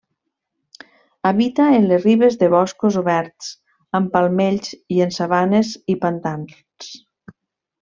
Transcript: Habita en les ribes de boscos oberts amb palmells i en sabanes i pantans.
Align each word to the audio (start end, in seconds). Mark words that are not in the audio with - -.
Habita 1.31 1.67
en 1.79 1.85
les 1.91 2.01
ribes 2.05 2.37
de 2.43 2.49
boscos 2.53 2.97
oberts 3.03 3.51
amb 4.01 4.11
palmells 4.17 4.73
i 4.97 5.05
en 5.07 5.15
sabanes 5.21 5.77
i 5.95 5.99
pantans. 6.09 6.91